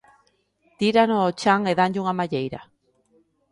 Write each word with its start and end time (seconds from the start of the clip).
Tírano 0.77 1.15
ao 1.19 1.31
chan 1.41 1.61
e 1.71 1.73
danlle 1.79 2.01
unha 2.03 2.17
malleira. 2.19 2.61